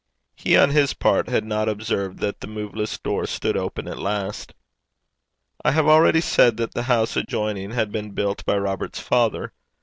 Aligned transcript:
He, 0.33 0.57
on 0.57 0.71
his 0.71 0.95
part, 0.95 1.29
had 1.29 1.45
not 1.45 1.69
observed 1.69 2.17
that 2.21 2.39
the 2.41 2.47
moveless 2.47 2.97
door 2.97 3.27
stood 3.27 3.55
open 3.55 3.87
at 3.87 3.99
last. 3.99 4.55
I 5.63 5.73
have 5.73 5.87
already 5.87 6.21
said 6.21 6.57
that 6.57 6.73
the 6.73 6.81
house 6.89 7.15
adjoining 7.15 7.69
had 7.69 7.91
been 7.91 8.09
built 8.09 8.43
by 8.43 8.57
Robert's 8.57 8.99
father. 8.99 9.53